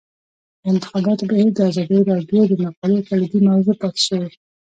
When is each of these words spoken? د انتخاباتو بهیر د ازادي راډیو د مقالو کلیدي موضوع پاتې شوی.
د 0.61 0.63
انتخاباتو 0.71 1.29
بهیر 1.31 1.51
د 1.55 1.59
ازادي 1.69 1.99
راډیو 2.11 2.41
د 2.49 2.53
مقالو 2.63 3.05
کلیدي 3.09 3.39
موضوع 3.49 3.75
پاتې 3.81 4.01
شوی. 4.07 4.29